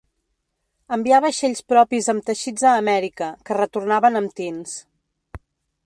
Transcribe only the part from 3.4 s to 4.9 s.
que retornaven amb tints.